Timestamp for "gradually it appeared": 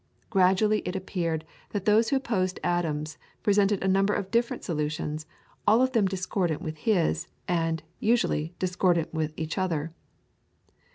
0.31-1.45